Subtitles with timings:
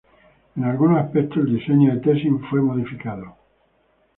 [0.55, 3.35] En algunos aspectos el diseño de Tessin fue modificado.